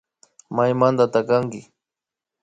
Maymanta 0.55 1.19
kanki 1.29 1.61